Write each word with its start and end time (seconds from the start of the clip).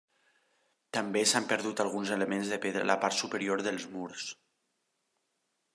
També 0.97 1.21
s'han 1.31 1.47
perdut 1.51 1.83
alguns 1.83 2.13
elements 2.17 2.49
de 2.55 2.59
pedra 2.65 2.83
de 2.85 2.89
la 2.93 2.97
part 3.05 3.19
superior 3.19 3.65
dels 3.69 3.87
murs. 3.99 4.29